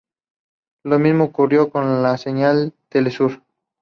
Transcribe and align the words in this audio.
Lo 0.83 0.97
mismo 0.97 1.25
ocurrió 1.25 1.69
con 1.69 2.01
la 2.01 2.17
señal 2.17 2.71
de 2.71 2.75
TeleSur. 2.89 3.43